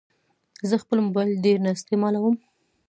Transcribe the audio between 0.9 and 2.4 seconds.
موبایل ډېر نه استعمالوم.